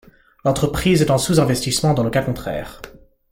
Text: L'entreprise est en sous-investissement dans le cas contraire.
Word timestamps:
L'entreprise 0.43 1.03
est 1.03 1.11
en 1.11 1.19
sous-investissement 1.19 1.93
dans 1.93 2.03
le 2.03 2.09
cas 2.09 2.23
contraire. 2.23 2.81